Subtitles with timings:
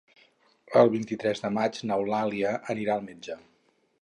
[0.81, 3.39] El vint-i-tres de maig n'Eulàlia anirà al metge.